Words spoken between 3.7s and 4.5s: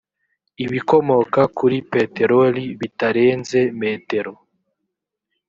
metero